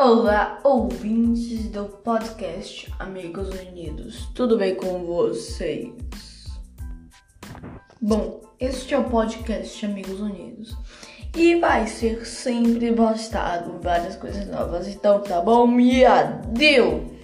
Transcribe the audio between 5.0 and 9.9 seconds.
vocês? Bom, este é o podcast